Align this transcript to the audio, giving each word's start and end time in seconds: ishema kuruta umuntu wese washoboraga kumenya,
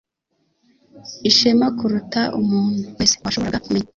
ishema 1.29 1.67
kuruta 1.77 2.21
umuntu 2.39 2.81
wese 2.97 3.15
washoboraga 3.23 3.63
kumenya, 3.63 3.89